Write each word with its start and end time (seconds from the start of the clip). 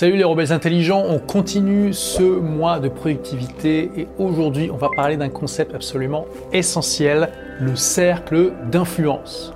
Salut 0.00 0.16
les 0.16 0.22
rebelles 0.22 0.52
intelligents, 0.52 1.04
on 1.08 1.18
continue 1.18 1.92
ce 1.92 2.22
mois 2.22 2.78
de 2.78 2.88
productivité 2.88 3.90
et 3.96 4.06
aujourd'hui 4.16 4.70
on 4.70 4.76
va 4.76 4.90
parler 4.94 5.16
d'un 5.16 5.28
concept 5.28 5.74
absolument 5.74 6.24
essentiel, 6.52 7.30
le 7.58 7.74
cercle 7.74 8.52
d'influence. 8.70 9.52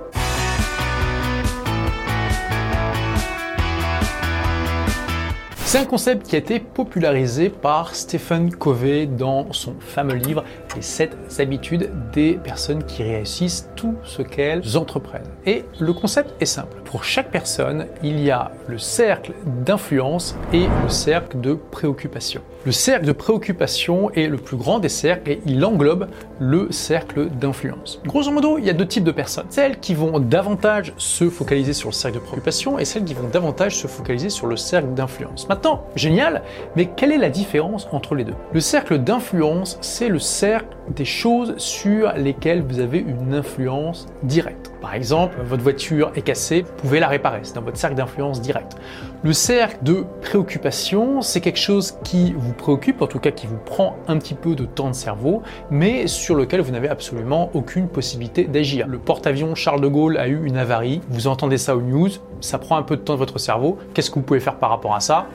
C'est 5.73 5.79
un 5.79 5.85
concept 5.85 6.27
qui 6.27 6.35
a 6.35 6.37
été 6.37 6.59
popularisé 6.59 7.49
par 7.49 7.95
Stephen 7.95 8.53
Covey 8.53 9.07
dans 9.07 9.51
son 9.53 9.73
fameux 9.79 10.13
livre 10.13 10.43
Les 10.75 10.83
7 10.83 11.17
habitudes 11.39 11.89
des 12.13 12.33
personnes 12.33 12.83
qui 12.83 13.01
réussissent 13.01 13.67
tout 13.75 13.95
ce 14.03 14.21
qu'elles 14.21 14.77
entreprennent. 14.77 15.31
Et 15.47 15.65
le 15.79 15.91
concept 15.93 16.35
est 16.39 16.45
simple. 16.45 16.77
Pour 16.85 17.03
chaque 17.03 17.31
personne, 17.31 17.87
il 18.03 18.19
y 18.19 18.29
a 18.29 18.51
le 18.67 18.77
cercle 18.77 19.33
d'influence 19.65 20.35
et 20.53 20.67
le 20.83 20.89
cercle 20.89 21.41
de 21.41 21.55
préoccupation. 21.55 22.43
Le 22.65 22.71
cercle 22.71 23.05
de 23.07 23.11
préoccupation 23.11 24.09
est 24.11 24.27
le 24.27 24.37
plus 24.37 24.55
grand 24.55 24.79
des 24.79 24.89
cercles 24.89 25.31
et 25.31 25.41
il 25.45 25.65
englobe 25.65 26.07
le 26.39 26.71
cercle 26.71 27.29
d'influence. 27.29 27.99
Grosso 28.05 28.31
modo, 28.31 28.57
il 28.57 28.63
y 28.63 28.69
a 28.69 28.73
deux 28.73 28.87
types 28.87 29.03
de 29.03 29.11
personnes. 29.11 29.47
Celles 29.49 29.79
qui 29.79 29.95
vont 29.95 30.19
davantage 30.19 30.93
se 30.97 31.29
focaliser 31.29 31.73
sur 31.73 31.89
le 31.89 31.93
cercle 31.93 32.19
de 32.19 32.23
préoccupation 32.23 32.79
et 32.79 32.85
celles 32.85 33.03
qui 33.03 33.15
vont 33.15 33.27
davantage 33.27 33.75
se 33.75 33.87
focaliser 33.87 34.29
sur 34.29 34.47
le 34.47 34.55
cercle 34.55 34.93
d'influence. 34.93 35.49
Génial, 35.95 36.41
mais 36.75 36.87
quelle 36.87 37.11
est 37.11 37.17
la 37.17 37.29
différence 37.29 37.87
entre 37.91 38.15
les 38.15 38.23
deux? 38.23 38.33
Le 38.51 38.59
cercle 38.59 38.97
d'influence, 38.97 39.77
c'est 39.81 40.09
le 40.09 40.19
cercle 40.19 40.75
des 40.89 41.05
choses 41.05 41.53
sur 41.57 42.11
lesquelles 42.13 42.61
vous 42.61 42.79
avez 42.79 42.99
une 42.99 43.33
influence 43.33 44.07
directe. 44.23 44.71
Par 44.81 44.93
exemple, 44.93 45.37
votre 45.45 45.63
voiture 45.63 46.11
est 46.15 46.21
cassée, 46.21 46.63
vous 46.63 46.73
pouvez 46.81 46.99
la 46.99 47.07
réparer, 47.07 47.39
c'est 47.43 47.55
dans 47.55 47.61
votre 47.61 47.77
cercle 47.77 47.95
d'influence 47.95 48.41
direct. 48.41 48.75
Le 49.23 49.31
cercle 49.31 49.77
de 49.83 50.03
préoccupation, 50.21 51.21
c'est 51.21 51.39
quelque 51.39 51.59
chose 51.59 51.97
qui 52.03 52.33
vous 52.37 52.51
préoccupe, 52.51 53.01
en 53.01 53.07
tout 53.07 53.19
cas 53.19 53.31
qui 53.31 53.47
vous 53.47 53.57
prend 53.57 53.95
un 54.09 54.17
petit 54.17 54.33
peu 54.33 54.55
de 54.55 54.65
temps 54.65 54.89
de 54.89 54.95
cerveau, 54.95 55.41
mais 55.71 56.07
sur 56.07 56.35
lequel 56.35 56.59
vous 56.59 56.71
n'avez 56.71 56.89
absolument 56.89 57.49
aucune 57.53 57.87
possibilité 57.87 58.43
d'agir. 58.43 58.87
Le 58.87 58.97
porte-avions 58.97 59.55
Charles 59.55 59.81
de 59.81 59.87
Gaulle 59.87 60.17
a 60.17 60.27
eu 60.27 60.45
une 60.45 60.57
avarie, 60.57 61.01
vous 61.09 61.27
entendez 61.27 61.57
ça 61.57 61.77
aux 61.77 61.81
news, 61.81 62.09
ça 62.41 62.57
prend 62.57 62.75
un 62.75 62.83
peu 62.83 62.97
de 62.97 63.01
temps 63.01 63.13
de 63.13 63.19
votre 63.19 63.39
cerveau, 63.39 63.77
qu'est-ce 63.93 64.09
que 64.09 64.15
vous 64.15 64.25
pouvez 64.25 64.41
faire 64.41 64.57
par 64.57 64.69
rapport 64.69 64.93
à 64.95 64.99
ça? 64.99 65.27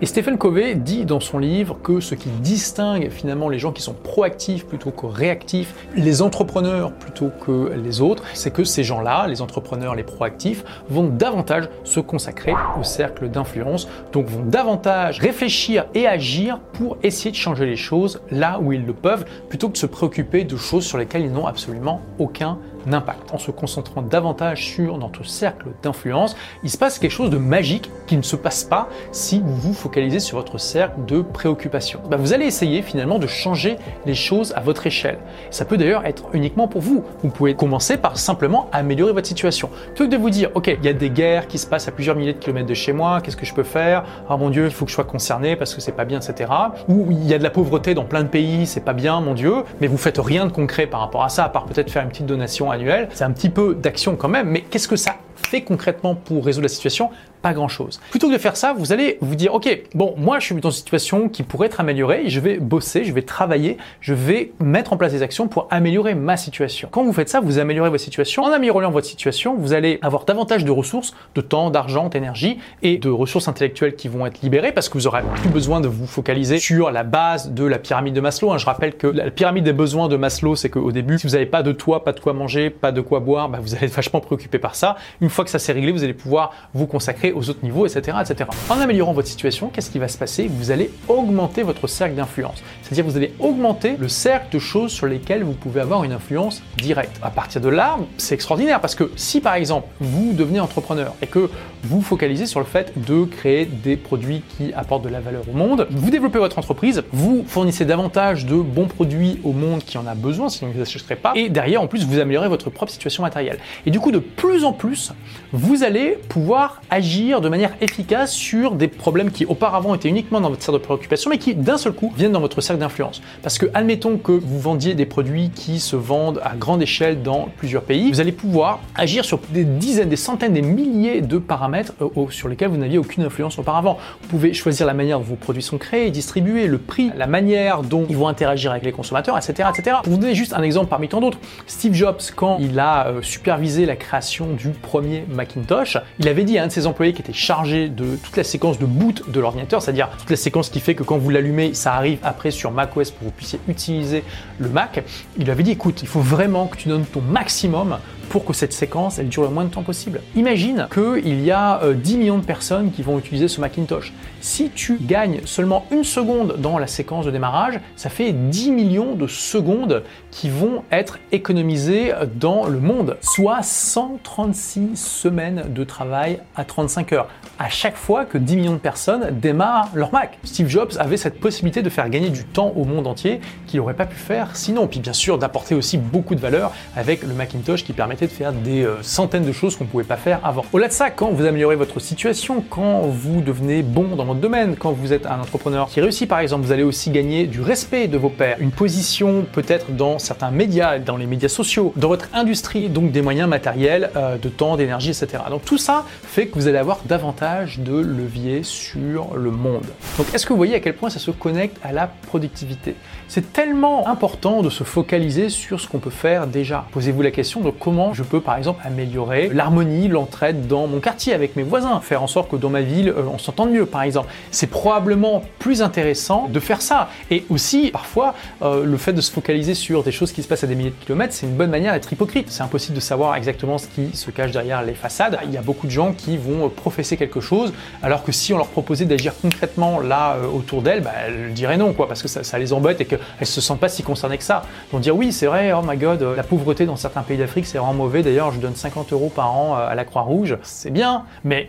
Et 0.00 0.06
Stephen 0.06 0.38
Covey 0.38 0.74
dit 0.74 1.04
dans 1.04 1.20
son 1.20 1.38
livre 1.38 1.78
que 1.82 2.00
ce 2.00 2.14
qui 2.14 2.28
distingue 2.28 3.10
finalement 3.10 3.48
les 3.48 3.58
gens 3.58 3.72
qui 3.72 3.82
sont 3.82 3.94
proactifs 3.94 4.66
plutôt 4.66 4.90
que 4.90 5.06
réactifs, 5.06 5.74
les 5.96 6.22
entrepreneurs 6.22 6.92
plutôt 6.92 7.30
que 7.44 7.72
les 7.74 8.00
autres, 8.00 8.22
c'est 8.34 8.52
que 8.52 8.62
ces 8.62 8.84
gens-là, 8.84 9.26
les 9.26 9.42
entrepreneurs, 9.42 9.94
les 9.94 10.02
proactifs, 10.02 10.64
vont 10.88 11.08
davantage 11.08 11.68
se 11.82 11.98
consacrer 11.98 12.54
au 12.78 12.84
cercle 12.84 13.28
d'influence, 13.28 13.88
donc 14.12 14.26
vont 14.26 14.44
davantage 14.44 15.18
réfléchir 15.18 15.86
et 15.94 16.06
agir 16.06 16.60
pour 16.74 16.98
essayer 17.02 17.30
de 17.30 17.36
changer 17.36 17.66
les 17.66 17.76
choses 17.76 18.20
là 18.30 18.60
où 18.60 18.72
ils 18.72 18.86
le 18.86 18.92
peuvent, 18.92 19.24
plutôt 19.48 19.68
que 19.68 19.72
de 19.72 19.78
se 19.78 19.86
préoccuper 19.86 20.44
de 20.44 20.56
choses 20.56 20.84
sur 20.84 20.98
lesquelles 20.98 21.22
ils 21.22 21.32
n'ont 21.32 21.46
absolument 21.46 22.02
aucun 22.18 22.58
impact. 22.92 23.32
En 23.32 23.38
se 23.38 23.50
concentrant 23.50 24.02
davantage 24.02 24.64
sur 24.64 24.98
notre 24.98 25.24
cercle 25.24 25.68
d'influence, 25.82 26.36
il 26.62 26.70
se 26.70 26.78
passe 26.78 26.98
quelque 26.98 27.10
chose 27.10 27.30
de 27.30 27.38
magique 27.38 27.90
qui 28.06 28.16
ne 28.16 28.22
se 28.22 28.36
passe 28.36 28.64
pas 28.64 28.88
si 29.12 29.40
vous 29.40 29.56
vous 29.56 29.74
focalisez 29.74 30.20
sur 30.20 30.38
votre 30.38 30.58
cercle 30.58 31.04
de 31.06 31.20
préoccupation. 31.20 32.00
Bah, 32.08 32.16
vous 32.16 32.32
allez 32.32 32.46
essayer 32.46 32.82
finalement 32.82 33.18
de 33.18 33.26
changer 33.26 33.76
les 34.06 34.14
choses 34.14 34.52
à 34.56 34.60
votre 34.60 34.86
échelle. 34.86 35.18
Ça 35.50 35.64
peut 35.64 35.76
d'ailleurs 35.76 36.06
être 36.06 36.24
uniquement 36.32 36.68
pour 36.68 36.80
vous. 36.80 37.04
Vous 37.22 37.30
pouvez 37.30 37.54
commencer 37.54 37.96
par 37.96 38.18
simplement 38.18 38.68
améliorer 38.72 39.12
votre 39.12 39.26
situation. 39.26 39.70
Plutôt 39.94 40.06
que 40.06 40.10
de 40.10 40.16
vous 40.16 40.30
dire, 40.30 40.50
ok, 40.54 40.76
il 40.78 40.84
y 40.84 40.88
a 40.88 40.92
des 40.92 41.10
guerres 41.10 41.46
qui 41.46 41.58
se 41.58 41.66
passent 41.66 41.88
à 41.88 41.92
plusieurs 41.92 42.16
milliers 42.16 42.34
de 42.34 42.38
kilomètres 42.38 42.68
de 42.68 42.74
chez 42.74 42.92
moi, 42.92 43.20
qu'est-ce 43.20 43.36
que 43.36 43.46
je 43.46 43.54
peux 43.54 43.62
faire? 43.62 44.04
Ah 44.28 44.36
mon 44.36 44.50
Dieu, 44.50 44.66
il 44.66 44.70
faut 44.70 44.84
que 44.84 44.90
je 44.90 44.94
sois 44.94 45.04
concerné 45.04 45.56
parce 45.56 45.74
que 45.74 45.80
c'est 45.80 45.92
pas 45.92 46.04
bien, 46.04 46.20
etc. 46.20 46.50
Ou 46.88 47.06
il 47.10 47.26
y 47.26 47.34
a 47.34 47.38
de 47.38 47.42
la 47.42 47.50
pauvreté 47.50 47.94
dans 47.94 48.04
plein 48.04 48.22
de 48.22 48.28
pays, 48.28 48.66
c'est 48.66 48.80
pas 48.80 48.92
bien, 48.92 49.20
mon 49.20 49.34
Dieu, 49.34 49.54
mais 49.80 49.86
vous 49.86 49.98
faites 49.98 50.18
rien 50.18 50.46
de 50.46 50.52
concret 50.52 50.86
par 50.86 51.00
rapport 51.00 51.24
à 51.24 51.28
ça, 51.28 51.44
à 51.44 51.48
part 51.48 51.66
peut-être 51.66 51.90
faire 51.90 52.02
une 52.02 52.08
petite 52.08 52.26
donation 52.26 52.70
C'est 53.12 53.24
un 53.24 53.32
petit 53.32 53.50
peu 53.50 53.74
d'action 53.74 54.16
quand 54.16 54.28
même, 54.28 54.48
mais 54.48 54.62
qu'est-ce 54.62 54.88
que 54.88 54.96
ça 54.96 55.16
fait 55.46 55.62
concrètement 55.62 56.14
pour 56.14 56.44
résoudre 56.44 56.64
la 56.64 56.68
situation 56.68 57.10
pas 57.42 57.52
grand-chose. 57.52 58.00
Plutôt 58.10 58.28
que 58.28 58.32
de 58.32 58.38
faire 58.38 58.56
ça, 58.56 58.74
vous 58.76 58.92
allez 58.92 59.18
vous 59.20 59.34
dire, 59.34 59.54
ok, 59.54 59.82
bon, 59.94 60.14
moi 60.16 60.38
je 60.38 60.46
suis 60.46 60.54
dans 60.56 60.70
une 60.70 60.76
situation 60.76 61.28
qui 61.28 61.42
pourrait 61.42 61.66
être 61.66 61.80
améliorée, 61.80 62.24
je 62.28 62.40
vais 62.40 62.58
bosser, 62.58 63.04
je 63.04 63.12
vais 63.12 63.22
travailler, 63.22 63.76
je 64.00 64.14
vais 64.14 64.52
mettre 64.60 64.92
en 64.92 64.96
place 64.96 65.12
des 65.12 65.22
actions 65.22 65.48
pour 65.48 65.68
améliorer 65.70 66.14
ma 66.14 66.36
situation. 66.36 66.88
Quand 66.90 67.04
vous 67.04 67.12
faites 67.12 67.28
ça, 67.28 67.40
vous 67.40 67.58
améliorez 67.58 67.90
votre 67.90 68.02
situation. 68.02 68.42
En 68.42 68.52
améliorant 68.52 68.90
votre 68.90 69.06
situation, 69.06 69.56
vous 69.56 69.72
allez 69.72 69.98
avoir 70.02 70.24
davantage 70.24 70.64
de 70.64 70.70
ressources, 70.70 71.14
de 71.34 71.40
temps, 71.40 71.70
d'argent, 71.70 72.08
d'énergie 72.08 72.58
et 72.82 72.98
de 72.98 73.08
ressources 73.08 73.48
intellectuelles 73.48 73.94
qui 73.94 74.08
vont 74.08 74.26
être 74.26 74.40
libérées 74.42 74.72
parce 74.72 74.88
que 74.88 74.94
vous 74.94 75.06
aurez 75.06 75.22
plus 75.36 75.48
besoin 75.48 75.80
de 75.80 75.88
vous 75.88 76.06
focaliser 76.06 76.58
sur 76.58 76.90
la 76.90 77.04
base 77.04 77.52
de 77.52 77.64
la 77.64 77.78
pyramide 77.78 78.14
de 78.14 78.20
Maslow. 78.20 78.52
Hein. 78.52 78.58
Je 78.58 78.66
rappelle 78.66 78.96
que 78.96 79.06
la 79.06 79.30
pyramide 79.30 79.64
des 79.64 79.72
besoins 79.72 80.08
de 80.08 80.16
Maslow, 80.16 80.56
c'est 80.56 80.70
qu'au 80.70 80.92
début, 80.92 81.18
si 81.18 81.26
vous 81.26 81.32
n'avez 81.34 81.46
pas 81.46 81.62
de 81.62 81.72
toit, 81.72 82.04
pas 82.04 82.12
de 82.12 82.20
quoi 82.20 82.32
manger, 82.32 82.70
pas 82.70 82.92
de 82.92 83.00
quoi 83.00 83.20
boire, 83.20 83.48
bah, 83.48 83.58
vous 83.60 83.74
allez 83.74 83.86
être 83.86 83.94
vachement 83.94 84.20
préoccupé 84.20 84.58
par 84.58 84.74
ça. 84.74 84.96
Fois 85.30 85.44
que 85.44 85.50
ça 85.50 85.58
s'est 85.58 85.72
réglé, 85.72 85.92
vous 85.92 86.04
allez 86.04 86.14
pouvoir 86.14 86.52
vous 86.74 86.86
consacrer 86.86 87.32
aux 87.32 87.48
autres 87.50 87.62
niveaux, 87.62 87.86
etc., 87.86 88.16
etc. 88.20 88.50
En 88.68 88.80
améliorant 88.80 89.12
votre 89.12 89.28
situation, 89.28 89.68
qu'est-ce 89.68 89.90
qui 89.90 89.98
va 89.98 90.08
se 90.08 90.18
passer? 90.18 90.48
Vous 90.48 90.70
allez 90.70 90.90
augmenter 91.08 91.62
votre 91.62 91.86
cercle 91.86 92.14
d'influence. 92.14 92.62
C'est-à-dire 92.82 93.04
vous 93.04 93.16
allez 93.16 93.34
augmenter 93.38 93.96
le 93.98 94.08
cercle 94.08 94.54
de 94.54 94.58
choses 94.58 94.92
sur 94.92 95.06
lesquelles 95.06 95.42
vous 95.42 95.52
pouvez 95.52 95.80
avoir 95.80 96.04
une 96.04 96.12
influence 96.12 96.62
directe. 96.76 97.18
À 97.22 97.30
partir 97.30 97.60
de 97.60 97.68
là, 97.68 97.98
c'est 98.16 98.34
extraordinaire 98.34 98.80
parce 98.80 98.94
que 98.94 99.10
si 99.16 99.40
par 99.40 99.54
exemple 99.54 99.88
vous 100.00 100.32
devenez 100.32 100.60
entrepreneur 100.60 101.14
et 101.22 101.26
que 101.26 101.50
vous 101.84 102.02
focalisez 102.02 102.46
sur 102.46 102.60
le 102.60 102.66
fait 102.66 102.92
de 102.96 103.24
créer 103.24 103.64
des 103.64 103.96
produits 103.96 104.42
qui 104.56 104.72
apportent 104.74 105.04
de 105.04 105.08
la 105.08 105.20
valeur 105.20 105.42
au 105.48 105.56
monde, 105.56 105.86
vous 105.90 106.10
développez 106.10 106.38
votre 106.38 106.58
entreprise, 106.58 107.04
vous 107.12 107.44
fournissez 107.46 107.84
davantage 107.84 108.46
de 108.46 108.56
bons 108.56 108.86
produits 108.86 109.40
au 109.44 109.52
monde 109.52 109.84
qui 109.84 109.98
en 109.98 110.06
a 110.06 110.14
besoin, 110.14 110.48
sinon 110.48 110.70
vous 110.72 110.78
n'achèterez 110.78 111.16
pas, 111.16 111.32
et 111.34 111.48
derrière 111.48 111.82
en 111.82 111.86
plus 111.86 112.04
vous 112.04 112.18
améliorez 112.18 112.48
votre 112.48 112.70
propre 112.70 112.92
situation 112.92 113.22
matérielle. 113.22 113.58
Et 113.86 113.90
du 113.90 114.00
coup 114.00 114.10
de 114.10 114.18
plus 114.18 114.64
en 114.64 114.72
plus, 114.72 115.12
vous 115.52 115.82
allez 115.82 116.18
pouvoir 116.28 116.82
agir 116.90 117.40
de 117.40 117.48
manière 117.48 117.72
efficace 117.80 118.32
sur 118.32 118.72
des 118.72 118.88
problèmes 118.88 119.30
qui 119.30 119.46
auparavant 119.46 119.94
étaient 119.94 120.08
uniquement 120.08 120.40
dans 120.40 120.50
votre 120.50 120.62
cercle 120.62 120.80
de 120.80 120.84
préoccupation, 120.84 121.30
mais 121.30 121.38
qui 121.38 121.54
d'un 121.54 121.78
seul 121.78 121.92
coup 121.92 122.12
viennent 122.16 122.32
dans 122.32 122.40
votre 122.40 122.60
cercle 122.60 122.80
d'influence. 122.80 123.22
Parce 123.42 123.58
que 123.58 123.66
admettons 123.74 124.18
que 124.18 124.32
vous 124.32 124.60
vendiez 124.60 124.94
des 124.94 125.06
produits 125.06 125.50
qui 125.50 125.80
se 125.80 125.96
vendent 125.96 126.40
à 126.44 126.54
grande 126.54 126.82
échelle 126.82 127.22
dans 127.22 127.48
plusieurs 127.56 127.82
pays, 127.82 128.10
vous 128.10 128.20
allez 128.20 128.32
pouvoir 128.32 128.80
agir 128.94 129.24
sur 129.24 129.40
des 129.50 129.64
dizaines, 129.64 130.08
des 130.08 130.16
centaines, 130.16 130.52
des 130.52 130.62
milliers 130.62 131.20
de 131.20 131.38
paramètres 131.38 131.94
euh, 132.02 132.28
sur 132.30 132.48
lesquels 132.48 132.68
vous 132.68 132.76
n'aviez 132.76 132.98
aucune 132.98 133.24
influence 133.24 133.58
auparavant. 133.58 133.98
Vous 134.22 134.28
pouvez 134.28 134.52
choisir 134.52 134.86
la 134.86 134.94
manière 134.94 135.18
dont 135.18 135.24
vos 135.24 135.36
produits 135.36 135.62
sont 135.62 135.78
créés, 135.78 136.10
distribués, 136.10 136.66
le 136.66 136.78
prix, 136.78 137.10
la 137.16 137.26
manière 137.26 137.82
dont 137.82 138.06
ils 138.08 138.16
vont 138.16 138.28
interagir 138.28 138.70
avec 138.70 138.84
les 138.84 138.92
consommateurs, 138.92 139.36
etc., 139.38 139.68
etc. 139.74 139.96
Pour 140.02 140.12
vous 140.12 140.18
donner 140.18 140.34
juste 140.34 140.52
un 140.52 140.62
exemple 140.62 140.88
parmi 140.88 141.08
tant 141.08 141.20
d'autres, 141.20 141.38
Steve 141.66 141.94
Jobs, 141.94 142.20
quand 142.36 142.58
il 142.60 142.78
a 142.78 143.06
euh, 143.06 143.22
supervisé 143.22 143.86
la 143.86 143.96
création 143.96 144.48
du 144.52 144.70
premier 144.70 145.07
Macintosh, 145.28 145.98
il 146.18 146.28
avait 146.28 146.44
dit 146.44 146.58
à 146.58 146.64
un 146.64 146.66
de 146.66 146.72
ses 146.72 146.86
employés 146.86 147.12
qui 147.12 147.22
était 147.22 147.32
chargé 147.32 147.88
de 147.88 148.16
toute 148.16 148.36
la 148.36 148.44
séquence 148.44 148.78
de 148.78 148.86
boot 148.86 149.30
de 149.30 149.40
l'ordinateur, 149.40 149.82
c'est-à-dire 149.82 150.08
toute 150.18 150.30
la 150.30 150.36
séquence 150.36 150.70
qui 150.70 150.80
fait 150.80 150.94
que 150.94 151.02
quand 151.02 151.18
vous 151.18 151.30
l'allumez, 151.30 151.74
ça 151.74 151.94
arrive 151.94 152.18
après 152.22 152.50
sur 152.50 152.70
macOS 152.70 153.10
pour 153.10 153.20
que 153.20 153.24
vous 153.24 153.30
puissiez 153.30 153.60
utiliser 153.68 154.24
le 154.58 154.68
Mac. 154.68 155.02
Il 155.36 155.44
lui 155.44 155.50
avait 155.50 155.62
dit 155.62 155.72
écoute, 155.72 156.02
il 156.02 156.08
faut 156.08 156.20
vraiment 156.20 156.66
que 156.66 156.76
tu 156.76 156.88
donnes 156.88 157.04
ton 157.04 157.20
maximum 157.20 157.98
pour 158.28 158.44
que 158.44 158.52
cette 158.52 158.72
séquence 158.72 159.18
elle 159.18 159.28
dure 159.28 159.42
le 159.42 159.50
moins 159.50 159.64
de 159.64 159.70
temps 159.70 159.82
possible. 159.82 160.20
Imagine 160.36 160.88
qu'il 160.92 161.44
y 161.44 161.50
a 161.50 161.80
10 161.92 162.14
euh, 162.14 162.18
millions 162.18 162.38
de 162.38 162.44
personnes 162.44 162.90
qui 162.90 163.02
vont 163.02 163.18
utiliser 163.18 163.48
ce 163.48 163.60
Macintosh. 163.60 164.12
Si 164.40 164.70
tu 164.70 164.98
gagnes 165.00 165.40
seulement 165.44 165.84
une 165.90 166.04
seconde 166.04 166.56
dans 166.58 166.78
la 166.78 166.86
séquence 166.86 167.26
de 167.26 167.30
démarrage, 167.30 167.80
ça 167.96 168.08
fait 168.10 168.32
10 168.32 168.70
millions 168.70 169.14
de 169.14 169.26
secondes 169.26 170.02
qui 170.30 170.48
vont 170.48 170.84
être 170.92 171.18
économisées 171.32 172.12
dans 172.36 172.66
le 172.66 172.78
monde, 172.78 173.16
soit 173.20 173.62
136 173.62 174.96
semaines 174.96 175.64
de 175.68 175.84
travail 175.84 176.40
à 176.54 176.64
35 176.64 177.12
heures. 177.12 177.28
À 177.58 177.68
chaque 177.68 177.96
fois 177.96 178.24
que 178.24 178.38
10 178.38 178.56
millions 178.56 178.72
de 178.74 178.78
personnes 178.78 179.38
démarrent 179.40 179.90
leur 179.94 180.12
Mac. 180.12 180.38
Steve 180.44 180.68
Jobs 180.68 180.92
avait 180.98 181.16
cette 181.16 181.40
possibilité 181.40 181.82
de 181.82 181.90
faire 181.90 182.08
gagner 182.08 182.30
du 182.30 182.44
temps 182.44 182.72
au 182.76 182.84
monde 182.84 183.06
entier 183.06 183.40
qu'il 183.66 183.80
n'aurait 183.80 183.94
pas 183.94 184.06
pu 184.06 184.16
faire 184.16 184.56
sinon. 184.56 184.86
Puis 184.86 185.00
bien 185.00 185.12
sûr 185.12 185.38
d'apporter 185.38 185.74
aussi 185.74 185.98
beaucoup 185.98 186.34
de 186.34 186.40
valeur 186.40 186.72
avec 186.96 187.22
le 187.22 187.34
Macintosh 187.34 187.84
qui 187.84 187.92
permet 187.92 188.16
de 188.26 188.32
faire 188.32 188.52
des 188.52 188.84
euh, 188.84 189.02
centaines 189.02 189.44
de 189.44 189.52
choses 189.52 189.76
qu'on 189.76 189.84
ne 189.84 189.88
pouvait 189.88 190.04
pas 190.04 190.16
faire 190.16 190.40
avant. 190.44 190.64
Au-delà 190.72 190.88
de 190.88 190.92
ça, 190.92 191.10
quand 191.10 191.30
vous 191.30 191.44
améliorez 191.44 191.76
votre 191.76 192.00
situation, 192.00 192.64
quand 192.68 193.02
vous 193.02 193.40
devenez 193.40 193.82
bon 193.82 194.16
dans 194.16 194.24
votre 194.24 194.40
domaine, 194.40 194.76
quand 194.76 194.92
vous 194.92 195.12
êtes 195.12 195.26
un 195.26 195.40
entrepreneur 195.40 195.88
qui 195.88 196.00
réussit 196.00 196.28
par 196.28 196.40
exemple, 196.40 196.64
vous 196.66 196.72
allez 196.72 196.82
aussi 196.82 197.10
gagner 197.10 197.46
du 197.46 197.60
respect 197.60 198.08
de 198.08 198.18
vos 198.18 198.28
pairs, 198.28 198.56
une 198.60 198.70
position 198.70 199.46
peut-être 199.52 199.92
dans 199.94 200.18
certains 200.18 200.50
médias, 200.50 200.98
dans 200.98 201.16
les 201.16 201.26
médias 201.26 201.48
sociaux, 201.48 201.92
dans 201.96 202.08
votre 202.08 202.28
industrie, 202.32 202.88
donc 202.88 203.12
des 203.12 203.22
moyens 203.22 203.48
matériels, 203.48 204.10
euh, 204.16 204.36
de 204.38 204.48
temps, 204.48 204.76
d'énergie, 204.76 205.10
etc. 205.10 205.44
Donc 205.50 205.64
tout 205.64 205.78
ça 205.78 206.04
fait 206.24 206.48
que 206.48 206.54
vous 206.54 206.68
allez 206.68 206.78
avoir 206.78 207.00
davantage 207.04 207.78
de 207.78 207.96
levier 207.96 208.62
sur 208.62 209.34
le 209.34 209.50
monde. 209.50 209.86
Donc 210.16 210.26
est-ce 210.34 210.46
que 210.46 210.52
vous 210.52 210.56
voyez 210.56 210.74
à 210.74 210.80
quel 210.80 210.94
point 210.94 211.10
ça 211.10 211.18
se 211.18 211.30
connecte 211.30 211.76
à 211.82 211.92
la 211.92 212.06
productivité? 212.26 212.94
C'est 213.28 213.52
tellement 213.52 214.08
important 214.08 214.62
de 214.62 214.70
se 214.70 214.84
focaliser 214.84 215.48
sur 215.48 215.80
ce 215.80 215.88
qu'on 215.88 215.98
peut 215.98 216.10
faire 216.10 216.46
déjà. 216.46 216.86
Posez-vous 216.92 217.22
la 217.22 217.30
question 217.30 217.60
de 217.60 217.70
comment 217.70 218.07
je 218.12 218.22
peux 218.22 218.40
par 218.40 218.56
exemple 218.56 218.80
améliorer 218.84 219.50
l'harmonie, 219.52 220.08
l'entraide 220.08 220.66
dans 220.66 220.86
mon 220.86 221.00
quartier 221.00 221.32
avec 221.34 221.56
mes 221.56 221.62
voisins, 221.62 222.00
faire 222.00 222.22
en 222.22 222.26
sorte 222.26 222.50
que 222.50 222.56
dans 222.56 222.70
ma 222.70 222.80
ville 222.80 223.08
euh, 223.08 223.24
on 223.32 223.38
s'entende 223.38 223.70
mieux 223.70 223.86
par 223.86 224.02
exemple. 224.02 224.28
C'est 224.50 224.68
probablement 224.68 225.42
plus 225.58 225.82
intéressant 225.82 226.48
de 226.48 226.60
faire 226.60 226.82
ça. 226.82 227.08
Et 227.30 227.44
aussi 227.50 227.90
parfois 227.90 228.34
euh, 228.62 228.84
le 228.84 228.96
fait 228.96 229.12
de 229.12 229.20
se 229.20 229.30
focaliser 229.30 229.74
sur 229.74 230.02
des 230.02 230.12
choses 230.12 230.32
qui 230.32 230.42
se 230.42 230.48
passent 230.48 230.64
à 230.64 230.66
des 230.66 230.74
milliers 230.74 230.90
de 230.90 231.04
kilomètres, 231.04 231.34
c'est 231.34 231.46
une 231.46 231.56
bonne 231.56 231.70
manière 231.70 231.92
d'être 231.92 232.12
hypocrite. 232.12 232.50
C'est 232.50 232.62
impossible 232.62 232.94
de 232.94 233.00
savoir 233.00 233.36
exactement 233.36 233.78
ce 233.78 233.86
qui 233.88 234.16
se 234.16 234.30
cache 234.30 234.50
derrière 234.50 234.82
les 234.82 234.94
façades. 234.94 235.38
Il 235.44 235.52
y 235.52 235.56
a 235.56 235.62
beaucoup 235.62 235.86
de 235.86 235.92
gens 235.92 236.12
qui 236.12 236.36
vont 236.36 236.68
professer 236.68 237.16
quelque 237.16 237.40
chose 237.40 237.72
alors 238.02 238.24
que 238.24 238.32
si 238.32 238.52
on 238.52 238.56
leur 238.56 238.68
proposait 238.68 239.04
d'agir 239.04 239.32
concrètement 239.40 240.00
là 240.00 240.36
euh, 240.36 240.46
autour 240.46 240.82
d'elles, 240.82 241.02
bah, 241.02 241.12
elles 241.26 241.52
diraient 241.52 241.76
non 241.76 241.92
quoi 241.92 242.08
parce 242.08 242.22
que 242.22 242.28
ça, 242.28 242.58
les 242.58 242.72
embête 242.72 243.00
et 243.00 243.04
qu'elles 243.04 243.18
se 243.42 243.60
sentent 243.60 243.80
pas 243.80 243.88
si 243.88 244.02
concernées 244.02 244.38
que 244.38 244.44
ça. 244.44 244.62
Ils 244.88 244.92
vont 244.92 245.00
dire 245.00 245.16
oui 245.16 245.32
c'est 245.32 245.46
vrai, 245.46 245.72
oh 245.72 245.82
my 245.86 245.96
god, 245.96 246.22
la 246.36 246.42
pauvreté 246.42 246.86
dans 246.86 246.96
certains 246.96 247.22
pays 247.22 247.38
d'Afrique 247.38 247.66
c'est 247.66 247.78
vraiment 247.78 247.97
D'ailleurs 248.06 248.52
je 248.52 248.60
donne 248.60 248.76
50 248.76 249.12
euros 249.12 249.30
par 249.34 249.56
an 249.56 249.76
euh, 249.76 249.88
à 249.88 249.94
la 249.94 250.04
Croix-Rouge, 250.04 250.56
c'est 250.62 250.90
bien, 250.90 251.24
mais 251.44 251.68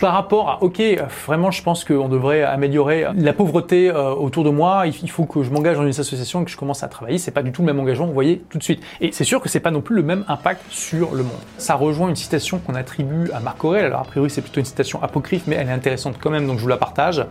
par 0.00 0.12
rapport 0.12 0.50
à, 0.50 0.62
ok, 0.62 0.82
vraiment, 1.26 1.50
je 1.50 1.62
pense 1.62 1.84
qu'on 1.84 2.08
devrait 2.08 2.42
améliorer 2.42 3.06
la 3.16 3.32
pauvreté 3.32 3.90
euh, 3.90 4.12
autour 4.12 4.44
de 4.44 4.50
moi. 4.50 4.84
Il 4.86 5.10
faut 5.10 5.24
que 5.24 5.42
je 5.42 5.50
m'engage 5.50 5.76
dans 5.76 5.84
une 5.84 5.88
association 5.88 6.42
et 6.42 6.44
que 6.44 6.50
je 6.50 6.56
commence 6.56 6.82
à 6.82 6.88
travailler. 6.88 7.16
C'est 7.16 7.30
pas 7.30 7.42
du 7.42 7.52
tout 7.52 7.62
le 7.62 7.66
même 7.66 7.80
engagement, 7.80 8.06
vous 8.06 8.12
voyez, 8.12 8.42
tout 8.50 8.58
de 8.58 8.62
suite. 8.62 8.82
Et 9.00 9.12
c'est 9.12 9.24
sûr 9.24 9.40
que 9.40 9.48
c'est 9.48 9.60
pas 9.60 9.70
non 9.70 9.80
plus 9.80 9.94
le 9.94 10.02
même 10.02 10.24
impact 10.28 10.62
sur 10.68 11.14
le 11.14 11.22
monde. 11.22 11.32
Ça 11.58 11.76
rejoint 11.76 12.08
une 12.08 12.16
citation 12.16 12.58
qu'on 12.58 12.74
attribue 12.74 13.30
à 13.32 13.40
Marc 13.40 13.64
Aurèle. 13.64 13.86
Alors 13.86 14.00
a 14.00 14.04
priori, 14.04 14.30
c'est 14.30 14.42
plutôt 14.42 14.60
une 14.60 14.66
citation 14.66 15.02
apocryphe, 15.02 15.44
mais 15.46 15.56
elle 15.56 15.68
est 15.68 15.72
intéressante 15.72 16.16
quand 16.20 16.30
même, 16.30 16.46
donc 16.46 16.58
je 16.58 16.62
vous 16.62 16.68
la 16.68 16.76
partage. 16.76 17.24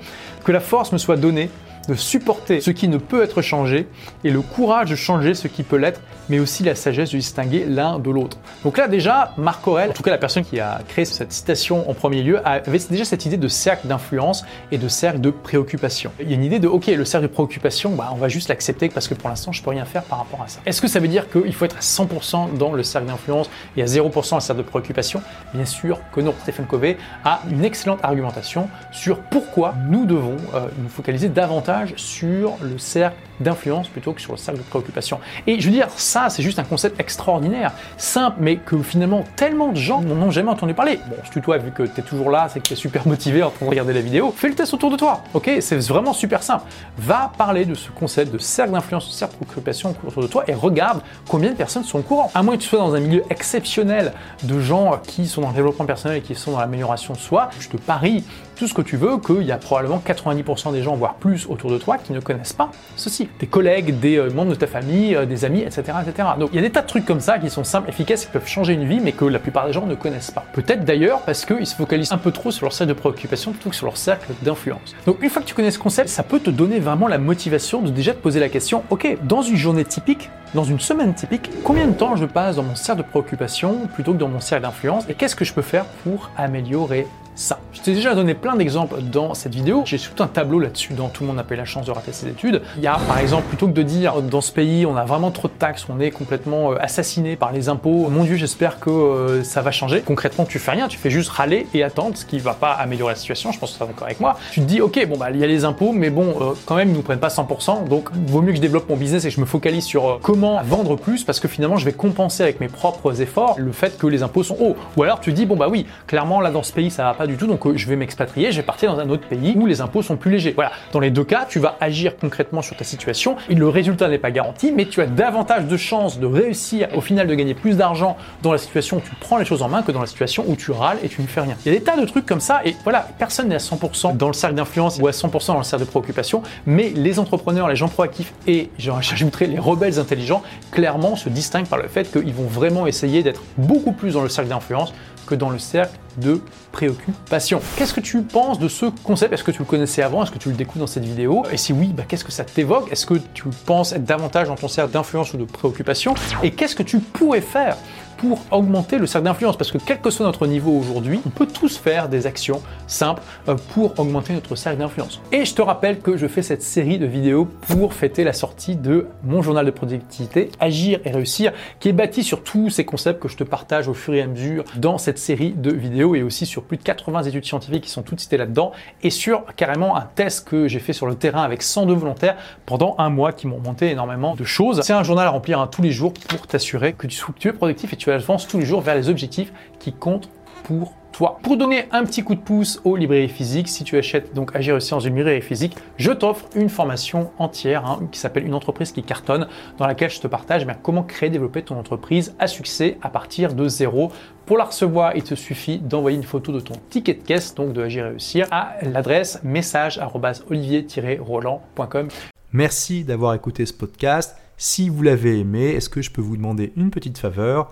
Que 0.46 0.52
la 0.52 0.62
force 0.62 0.94
me 0.94 0.98
soit 0.98 1.18
donnée 1.18 1.50
de 1.88 1.96
supporter 1.96 2.62
ce 2.62 2.72
qui 2.72 2.88
ne 2.88 2.98
peut 2.98 3.24
être 3.24 3.42
changé 3.42 3.88
et 4.24 4.32
le 4.32 4.42
courage 4.42 4.90
de 4.90 4.96
changer 4.96 5.34
ce 5.34 5.48
qui 5.48 5.64
peut 5.64 5.76
l'être, 5.76 6.02
mais 6.30 6.40
aussi 6.40 6.64
la 6.64 6.76
sagesse 6.76 7.12
de 7.12 7.18
distinguer 7.18 7.66
l'un 7.68 8.00
de 8.00 8.10
l'autre. 8.10 8.38
Donc 8.64 8.78
là 8.78 8.88
déjà, 8.88 9.34
Marc 9.38 9.68
Aurel, 9.68 9.90
en 9.90 9.94
tout 9.94 10.04
cas 10.04 10.12
la 10.12 10.18
personne 10.18 10.46
qui 10.46 10.60
a 10.60 10.80
créé 10.88 11.06
cette 11.06 11.32
citation 11.32 11.90
en 11.90 11.94
premier 11.94 12.24
lieu, 12.24 12.40
avait 12.46 12.80
déjà 12.90 13.06
cette 13.06 13.26
idée 13.26 13.38
de 13.38 13.48
cercle 13.48 13.88
d'influence 13.88 14.46
et 14.72 14.78
de 14.78 14.88
cercle 14.88 15.20
de 15.20 15.30
préoccupation. 15.30 16.12
Il 16.20 16.30
y 16.30 16.34
a 16.34 16.36
une 16.36 16.44
idée 16.44 16.60
de 16.60 16.68
ok, 16.68 16.88
le 16.88 17.06
cercle 17.06 17.28
de 17.28 17.34
préoccupation, 17.34 17.92
bah, 17.92 18.10
on 18.14 18.18
va 18.18 18.30
juste 18.30 18.50
l'accepter 18.50 18.90
parce 18.90 19.08
que 19.08 19.14
pour 19.14 19.30
l'instant 19.30 19.52
je 19.52 19.62
peux 19.62 19.70
rien 19.70 19.86
faire 19.86 20.04
par 20.04 20.20
rapport 20.20 20.42
à 20.42 20.48
ça. 20.48 20.60
Est-ce 20.66 20.82
que 20.82 20.88
ça 20.88 21.00
veut 21.00 21.08
dire 21.08 21.30
qu'il 21.30 21.54
faut 21.54 21.66
être 21.66 21.78
à 21.78 21.82
100% 21.82 22.58
dans 22.58 22.72
le 22.72 22.84
cercle 22.84 23.08
d'influence 23.08 23.50
et 23.76 23.82
à 23.82 23.86
0% 23.86 24.30
dans 24.30 24.38
le 24.38 24.42
cercle 24.42 24.62
de 24.62 24.68
préoccupation? 24.68 25.22
Bien 25.54 25.66
sûr 25.66 26.00
que 26.14 26.22
non. 26.22 26.34
Stéphane 26.44 26.66
Covey 26.66 26.98
a 27.24 27.42
une 27.50 27.64
excellente 27.64 28.00
argumentation 28.04 28.70
sur 28.92 29.20
pourquoi 29.20 29.76
nous 29.90 30.06
devons 30.06 30.38
euh, 30.54 30.68
nous 30.78 30.90
focaliser 30.90 31.30
davantage 31.30 31.73
sur 31.96 32.58
le 32.62 32.78
cercle 32.78 33.18
d'influence 33.40 33.88
plutôt 33.88 34.14
que 34.14 34.22
sur 34.22 34.32
le 34.32 34.38
cercle 34.38 34.60
de 34.62 34.66
préoccupation. 34.66 35.20
Et 35.48 35.60
je 35.60 35.66
veux 35.68 35.74
dire, 35.74 35.88
ça, 35.96 36.30
c'est 36.30 36.44
juste 36.44 36.60
un 36.60 36.64
concept 36.64 37.00
extraordinaire, 37.00 37.72
simple, 37.98 38.38
mais 38.40 38.58
que 38.58 38.82
finalement 38.82 39.24
tellement 39.36 39.70
de 39.70 39.78
gens 39.78 40.02
n'en 40.02 40.28
ont 40.28 40.32
jamais 40.32 40.50
entendu 40.50 40.74
parler. 40.74 41.00
Bon, 41.08 41.16
je 41.24 41.40
toi, 41.44 41.58
vu 41.58 41.72
que 41.72 41.84
tu 41.84 42.00
es 42.00 42.04
toujours 42.04 42.32
là, 42.32 42.48
c'est 42.50 42.60
que 42.60 42.68
tu 42.68 42.74
es 42.74 42.78
super 42.78 43.08
motivé 43.08 43.44
en 43.44 43.50
train 43.50 43.66
de 43.66 43.70
regarder 43.70 43.94
la 43.94 44.02
vidéo. 44.02 44.34
Fais 44.36 44.48
le 44.48 44.56
test 44.56 44.74
autour 44.74 44.90
de 44.90 44.96
toi, 44.96 45.22
ok? 45.34 45.52
C'est 45.60 45.78
vraiment 45.88 46.14
super 46.14 46.42
simple. 46.42 46.64
Va 46.98 47.32
parler 47.38 47.66
de 47.66 47.76
ce 47.76 47.90
concept 47.92 48.34
de 48.34 48.38
cercle 48.38 48.72
d'influence, 48.72 49.12
cercle 49.12 49.36
de 49.40 49.46
préoccupation 49.46 49.96
autour 50.08 50.24
de 50.24 50.28
toi 50.28 50.44
et 50.48 50.54
regarde 50.54 51.02
combien 51.28 51.52
de 51.52 51.56
personnes 51.56 51.84
sont 51.84 52.00
au 52.00 52.04
courant. 52.04 52.32
À 52.34 52.42
moins 52.42 52.56
que 52.56 52.62
tu 52.62 52.70
sois 52.70 52.80
dans 52.80 52.96
un 52.96 53.00
milieu 53.00 53.24
exceptionnel 53.30 54.14
de 54.44 54.60
gens 54.60 55.00
qui 55.06 55.28
sont 55.28 55.42
dans 55.42 55.50
le 55.50 55.56
développement 55.56 55.86
personnel 55.86 56.18
et 56.18 56.22
qui 56.22 56.36
sont 56.36 56.52
dans 56.52 56.60
l'amélioration 56.60 57.14
de 57.14 57.20
soi, 57.20 57.50
je 57.60 57.70
te 57.70 57.78
parie 57.78 58.24
tout 58.56 58.68
ce 58.68 58.74
que 58.74 58.82
tu 58.82 58.98
veux 58.98 59.18
qu'il 59.18 59.44
y 59.44 59.52
a 59.52 59.58
probablement 59.58 60.02
90% 60.06 60.72
des 60.72 60.84
gens, 60.84 60.96
voire 60.96 61.16
plus, 61.16 61.48
autour 61.48 61.72
de 61.72 61.78
toi 61.78 61.98
qui 61.98 62.14
ne 62.14 62.20
connaissent 62.20 62.54
pas 62.54 62.72
ceci. 62.96 63.23
Des 63.40 63.48
collègues, 63.48 64.00
des 64.00 64.18
euh, 64.18 64.30
membres 64.30 64.52
de 64.52 64.56
ta 64.56 64.68
famille, 64.68 65.16
euh, 65.16 65.26
des 65.26 65.46
amis, 65.46 65.62
etc., 65.62 65.84
etc. 66.06 66.30
Donc 66.40 66.50
il 66.54 66.56
y 66.56 66.60
a 66.60 66.62
des 66.62 66.70
tas 66.70 66.82
de 66.82 66.88
trucs 66.88 67.06
comme 67.06 67.20
ça 67.20 67.40
qui 67.40 67.50
sont 67.50 67.64
simples, 67.64 67.90
efficaces, 67.90 68.26
qui 68.26 68.32
peuvent 68.32 68.48
changer 68.48 68.74
une 68.74 68.86
vie, 68.86 69.00
mais 69.00 69.12
que 69.12 69.26
la 69.26 69.40
plupart 69.40 69.68
des 69.68 69.74
gens 69.74 69.86
ne 69.86 69.96
connaissent 69.96 70.32
pas. 70.32 70.46
Peut-être 70.54 70.86
d'ailleurs 70.86 71.22
parce 71.22 71.46
qu'ils 71.46 71.68
se 71.68 71.76
focalisent 71.76 72.12
un 72.12 72.18
peu 72.18 72.32
trop 72.32 72.52
sur 72.52 72.66
leur 72.66 72.74
cercle 72.74 72.94
de 72.94 73.00
préoccupation 73.00 73.52
plutôt 73.52 73.70
que 73.70 73.76
sur 73.76 73.86
leur 73.86 73.98
cercle 73.98 74.32
d'influence. 74.42 74.96
Donc 75.06 75.22
une 75.22 75.30
fois 75.30 75.42
que 75.42 75.48
tu 75.48 75.54
connais 75.54 75.72
ce 75.72 75.80
concept, 75.80 76.10
ça 76.10 76.24
peut 76.24 76.40
te 76.40 76.50
donner 76.50 76.80
vraiment 76.80 77.08
la 77.08 77.18
motivation 77.18 77.82
de 77.82 77.90
déjà 77.90 78.14
te 78.14 78.20
poser 78.20 78.40
la 78.40 78.50
question, 78.50 78.84
ok, 78.90 79.18
dans 79.24 79.42
une 79.42 79.58
journée 79.58 79.86
typique, 79.86 80.30
dans 80.54 80.64
une 80.64 80.80
semaine 80.80 81.14
typique, 81.14 81.50
combien 81.64 81.88
de 81.88 81.94
temps 81.94 82.16
je 82.16 82.26
passe 82.26 82.58
dans 82.58 82.64
mon 82.64 82.76
cercle 82.76 83.02
de 83.02 83.08
préoccupation 83.08 83.88
plutôt 83.94 84.14
que 84.14 84.18
dans 84.18 84.28
mon 84.28 84.40
cercle 84.40 84.64
d'influence 84.64 85.06
et 85.10 85.16
qu'est-ce 85.16 85.36
que 85.36 85.46
je 85.46 85.54
peux 85.54 85.62
faire 85.62 85.86
pour 86.04 86.30
améliorer 86.38 87.08
ça. 87.36 87.60
Je 87.72 87.82
t'ai 87.82 87.94
déjà 87.94 88.16
donné 88.16 88.34
plein 88.34 88.56
d'exemples 88.56 89.02
dans 89.02 89.34
cette 89.34 89.56
vidéo. 89.56 89.84
J'ai 89.86 89.98
tout 89.98 90.22
un 90.22 90.28
tableau 90.28 90.60
là-dessus 90.60 90.94
dans 90.94 91.10
Tout 91.10 91.24
le 91.24 91.28
monde 91.28 91.38
n'a 91.38 91.44
pas 91.44 91.56
eu 91.56 91.58
la 91.58 91.66
chance 91.66 91.86
de 91.86 91.92
rater 91.92 92.12
ses 92.12 92.28
études. 92.28 92.62
Il 92.78 92.84
y 92.84 92.88
a 92.88 92.98
par 93.08 93.18
exemple, 93.18 93.48
plutôt 93.48 93.68
que 93.68 93.74
de 93.74 93.82
dire 93.82 94.22
dans 94.22 94.42
ce 94.42 94.52
pays 94.52 94.86
on 94.86 94.96
a 94.96 95.06
vraiment 95.06 95.32
trop 95.32 95.48
de 95.48 95.54
taxes, 95.54 95.86
on 95.90 96.00
est 96.00 96.12
complètement 96.12 96.72
euh, 96.72 96.78
assassiné 96.80 97.36
par 97.36 97.52
les 97.52 97.70
impôts, 97.70 98.10
mon 98.10 98.24
Dieu, 98.24 98.36
j'espère 98.36 98.80
que 98.80 98.90
euh, 98.90 99.44
ça 99.44 99.62
va 99.62 99.72
changer. 99.72 100.02
Concrètement, 100.02 100.46
tu 100.46 100.60
fais 100.60 100.72
rien, 100.72 100.88
tu 100.88 100.98
fais 100.98 101.10
juste 101.10 101.30
râler 101.30 101.68
et 101.74 101.84
attendre, 101.84 102.16
ce 102.16 102.26
qui 102.26 102.40
va 102.40 102.54
pas 102.54 102.72
améliorer 102.72 103.14
la 103.14 103.20
situation. 103.20 103.52
Je 103.52 103.60
pense 103.60 103.74
que 103.74 103.78
tu 103.78 103.84
es 103.84 103.88
d'accord 103.88 104.06
avec 104.06 104.20
moi. 104.20 104.38
Tu 104.52 104.62
te 104.62 104.66
dis, 104.66 104.82
ok, 104.82 105.06
bon 105.08 105.18
bah 105.18 105.32
il 105.32 105.38
y 105.38 105.44
a 105.44 105.48
les 105.48 105.66
impôts, 105.66 105.92
mais 105.92 106.10
bon, 106.10 106.36
euh, 106.42 106.54
quand 106.66 106.76
même 106.76 106.90
ils 106.90 106.96
nous 106.96 107.02
prennent 107.02 107.20
pas 107.20 107.30
100%, 107.30 107.88
donc 107.88 108.10
vaut 108.28 108.42
mieux 108.42 108.52
que 108.52 108.58
je 108.58 108.62
développe 108.62 108.90
mon 108.90 108.96
business 108.96 109.26
et 109.26 109.30
que 109.30 109.36
je 109.36 109.42
me 109.42 109.46
focalise 109.46 109.84
sur 109.84 110.20
comment 110.22 110.62
vendre 110.64 110.96
plus 110.96 111.24
parce 111.24 111.40
que 111.40 111.48
finalement 111.48 111.78
je 111.78 111.86
vais 111.86 111.94
compenser 111.94 112.44
avec 112.44 112.60
mes 112.60 112.68
propres 112.68 113.22
efforts 113.22 113.56
le 113.58 113.72
fait 113.72 113.98
que 113.98 114.08
les 114.08 114.24
impôts 114.24 114.44
sont 114.44 114.58
hauts. 114.60 114.76
Ou 114.98 115.04
alors 115.04 115.20
tu 115.20 115.32
te 115.32 115.36
dis, 115.36 115.46
bon 115.46 115.56
bah 115.56 115.68
oui, 115.70 115.86
clairement 116.08 116.42
là 116.42 116.52
dans 116.52 116.64
ce 116.64 116.72
pays 116.72 116.92
ça 116.92 117.04
va 117.04 117.14
pas 117.14 117.23
du 117.28 117.38
tout, 117.38 117.48
donc 117.48 117.76
je 117.76 117.88
vais 117.88 117.96
m'expatrier, 117.96 118.52
je 118.52 118.58
vais 118.58 118.66
partir 118.66 118.94
dans 118.94 119.00
un 119.00 119.10
autre 119.10 119.28
pays 119.28 119.54
où 119.56 119.66
les 119.66 119.82
impôts 119.82 120.02
sont 120.02 120.18
plus 120.18 120.32
légers. 120.32 120.54
Voilà. 120.56 120.72
Dans 120.92 121.00
les 121.00 121.12
deux 121.12 121.24
cas, 121.24 121.46
tu 121.48 121.60
vas 121.60 121.78
agir 121.80 122.18
concrètement 122.18 122.62
sur 122.62 122.76
ta 122.76 122.84
situation 122.84 123.36
et 123.50 123.56
le 123.56 123.68
résultat 123.68 124.08
n'est 124.08 124.18
pas 124.18 124.32
garanti, 124.32 124.72
mais 124.72 124.86
tu 124.86 125.02
as 125.02 125.06
davantage 125.06 125.66
de 125.66 125.78
chances 125.78 126.20
de 126.20 126.26
réussir 126.26 126.88
au 126.96 127.02
final 127.02 127.28
de 127.28 127.36
gagner 127.36 127.54
plus 127.54 127.78
d'argent 127.78 128.18
dans 128.42 128.52
la 128.52 128.58
situation 128.58 128.98
où 128.98 129.02
tu 129.02 129.12
prends 129.20 129.38
les 129.38 129.46
choses 129.46 129.62
en 129.62 129.70
main 129.70 129.82
que 129.82 129.92
dans 129.92 130.02
la 130.02 130.08
situation 130.08 130.46
où 130.48 130.56
tu 130.56 130.72
râles 130.72 130.98
et 131.04 131.10
tu 131.10 131.22
ne 131.22 131.28
fais 131.28 131.42
rien. 131.42 131.56
Il 131.66 131.72
y 131.72 131.76
a 131.76 131.80
des 131.80 131.84
tas 131.84 131.98
de 131.98 132.06
trucs 132.06 132.26
comme 132.26 132.40
ça 132.40 132.62
et 132.66 132.76
voilà, 132.84 133.08
personne 133.18 133.50
n'est 133.50 133.56
à 133.56 133.60
100% 133.60 134.18
dans 134.18 134.28
le 134.28 134.34
cercle 134.34 134.56
d'influence 134.56 135.00
ou 135.00 135.08
à 135.08 135.12
100% 135.12 135.48
dans 135.48 135.58
le 135.58 135.64
cercle 135.64 135.86
de 135.86 135.90
préoccupation, 135.90 136.44
mais 136.66 136.92
les 136.96 137.20
entrepreneurs, 137.20 137.68
les 137.68 137.76
gens 137.76 137.88
proactifs 137.88 138.34
et 138.48 138.70
j'ajouterai 138.78 139.48
les 139.48 139.60
rebelles 139.60 140.00
intelligents 140.00 140.44
clairement 140.72 141.16
se 141.16 141.30
distinguent 141.30 141.68
par 141.68 141.80
le 141.80 141.88
fait 141.88 142.12
qu'ils 142.12 142.34
vont 142.34 142.48
vraiment 142.48 142.88
essayer 142.88 143.24
d'être 143.24 143.42
beaucoup 143.58 143.92
plus 143.92 144.14
dans 144.14 144.24
le 144.24 144.30
cercle 144.30 144.50
d'influence 144.50 144.94
que 145.26 145.36
dans 145.36 145.50
le 145.50 145.60
cercle 145.60 145.98
de 146.18 146.42
préoccupation. 146.72 147.60
Qu'est-ce 147.76 147.94
que 147.94 148.02
tu 148.02 148.22
penses 148.22 148.60
de 148.60 148.68
ce 148.68 148.88
concept? 149.04 149.34
Est-ce 149.34 149.44
que 149.44 149.52
tu 149.52 149.60
le 149.60 149.66
connaissais 149.66 150.02
avant? 150.02 150.24
Est-ce 150.24 150.32
que 150.32 150.38
tu 150.38 150.50
le 150.50 150.56
découvres 150.56 150.82
dans 150.82 150.88
cette 150.88 151.06
vidéo? 151.06 151.44
Et 151.52 151.58
si 151.58 151.74
oui, 151.74 151.88
bah, 151.88 152.04
qu'est-ce 152.08 152.24
que 152.24 152.32
ça 152.32 152.44
t'évoque? 152.44 152.92
Est-ce 152.92 153.06
que 153.06 153.16
tu 153.34 153.44
penses 153.66 153.94
être 153.94 154.06
davantage 154.06 154.48
dans 154.48 154.56
ton 154.56 154.68
cercle 154.68 154.92
d'influence 154.92 155.34
ou 155.34 155.38
de 155.38 155.46
préoccupation? 155.46 156.14
Et 156.44 156.52
qu'est-ce 156.52 156.76
que 156.76 156.84
tu 156.84 157.00
pourrais 157.00 157.42
faire 157.42 157.78
pour 158.24 158.40
augmenter 158.52 158.98
le 158.98 159.06
cercle 159.06 159.26
d'influence. 159.26 159.58
Parce 159.58 159.72
que 159.72 159.78
quel 159.78 160.00
que 160.00 160.10
soit 160.10 160.26
notre 160.26 160.48
niveau 160.48 160.72
aujourd'hui, 160.72 161.20
on 161.26 161.30
peut 161.30 161.46
tous 161.46 161.78
faire 161.78 162.08
des 162.08 162.26
actions 162.26 162.62
simples 162.88 163.22
euh, 163.50 163.56
pour 163.74 164.00
augmenter 164.00 164.34
notre 164.34 164.56
cercle 164.56 164.80
d'influence. 164.80 165.22
Et 165.32 165.44
je 165.44 165.54
te 165.54 165.62
rappelle 165.62 166.00
que 166.00 166.16
je 166.16 166.28
fais 166.28 166.42
cette 166.42 166.64
série 166.64 166.98
de 167.00 167.06
vidéos 167.06 167.46
pour 167.68 167.94
fêter 167.94 168.24
la 168.24 168.34
sortie 168.34 168.78
de 168.78 169.08
mon 169.24 169.42
journal 169.42 169.66
de 169.66 169.72
productivité, 169.72 170.50
Agir 170.60 171.00
et 171.04 171.12
réussir, 171.12 171.52
qui 171.80 171.90
est 171.90 171.94
bâti 171.94 172.24
sur 172.24 172.44
tous 172.44 172.70
ces 172.70 172.86
concepts 172.86 173.22
que 173.22 173.28
je 173.28 173.36
te 173.36 173.44
partage 173.44 173.90
au 173.90 173.94
fur 173.94 174.14
et 174.14 174.22
à 174.22 174.28
mesure 174.28 174.64
dans 174.78 174.98
cette 174.98 175.20
série 175.20 175.52
de 175.52 175.72
vidéos 175.72 176.16
et 176.16 176.24
aussi 176.24 176.46
sur 176.46 176.64
plus 176.64 176.78
de 176.78 176.84
80 176.84 177.24
études 177.24 177.46
scientifiques 177.46 177.84
qui 177.84 177.90
sont 177.90 178.04
toutes 178.04 178.22
citées 178.22 178.38
là-dedans 178.38 178.72
et 179.02 179.10
sur 179.10 179.44
carrément 179.56 179.98
un 179.98 180.08
test 180.16 180.48
que 180.48 180.68
j'ai 180.70 180.80
fait 180.80 180.94
sur 180.94 181.08
le 181.08 181.16
terrain 181.16 181.44
avec 181.44 181.62
102 181.62 181.94
volontaires 181.94 182.38
pendant 182.66 182.96
un 183.00 183.10
mois 183.10 183.34
qui 183.34 183.48
m'ont 183.48 183.60
monté 183.60 183.90
énormément 183.90 184.36
de 184.36 184.44
choses. 184.46 184.82
C'est 184.84 184.94
un 184.94 185.04
journal 185.04 185.28
à 185.28 185.32
remplir 185.32 185.60
hein, 185.60 185.68
tous 185.68 185.82
les 185.82 185.92
jours 185.92 186.14
pour 186.14 186.48
t'assurer 186.48 186.94
que 186.94 187.08
tu, 187.08 187.50
es 187.50 187.54
productif 187.54 187.92
et 187.94 187.96
tu 187.96 188.13
avance 188.14 188.48
tous 188.48 188.60
les 188.60 188.66
jours 188.66 188.82
vers 188.82 188.96
les 188.96 189.10
objectifs 189.10 189.52
qui 189.80 189.94
comptent 189.94 190.30
pour 190.64 190.94
toi. 191.14 191.40
Pour 191.44 191.56
donner 191.58 191.86
un 191.92 192.04
petit 192.04 192.24
coup 192.24 192.36
de 192.36 192.42
pouce 192.42 192.82
aux 192.84 192.98
librairies 192.98 193.30
physiques, 193.30 193.70
si 193.70 193.84
tu 193.84 193.98
achètes 193.98 194.34
donc 194.34 194.56
Agir 194.56 194.76
aussi 194.76 194.90
dans 194.92 195.00
une 195.00 195.16
librairie 195.16 195.42
physique, 195.42 195.76
je 195.98 196.12
t'offre 196.12 196.46
une 196.56 196.70
formation 196.70 197.32
entière 197.38 197.86
hein, 197.86 198.00
qui 198.12 198.20
s'appelle 198.20 198.46
Une 198.46 198.56
entreprise 198.56 198.92
qui 198.92 199.04
cartonne, 199.04 199.48
dans 199.78 199.88
laquelle 199.88 200.10
je 200.10 200.20
te 200.20 200.28
partage 200.28 200.68
eh 200.68 200.74
comment 200.82 201.04
créer 201.04 201.28
et 201.28 201.32
développer 201.32 201.62
ton 201.62 201.78
entreprise 201.78 202.36
à 202.40 202.48
succès 202.48 202.98
à 203.02 203.10
partir 203.10 203.54
de 203.54 203.68
zéro. 203.68 204.12
Pour 204.46 204.58
la 204.58 204.66
recevoir, 204.66 205.16
il 205.16 205.24
te 205.24 205.36
suffit 205.36 205.80
d'envoyer 205.80 206.18
une 206.18 206.24
photo 206.24 206.52
de 206.52 206.60
ton 206.60 206.74
ticket 206.90 207.14
de 207.14 207.24
caisse, 207.24 207.56
donc 207.56 207.72
de 207.74 207.84
Agir 207.84 208.06
réussir, 208.06 208.48
à 208.52 208.74
l'adresse 208.82 209.40
message@olivier-roland.com. 209.44 212.08
Merci 212.52 213.04
d'avoir 213.04 213.36
écouté 213.36 213.66
ce 213.66 213.74
podcast. 213.74 214.36
Si 214.58 214.90
vous 214.90 215.02
l'avez 215.02 215.40
aimé, 215.40 215.72
est-ce 215.72 215.90
que 215.90 216.02
je 216.02 216.12
peux 216.12 216.22
vous 216.22 216.38
demander 216.38 216.72
une 216.76 216.92
petite 216.92 217.18
faveur? 217.18 217.72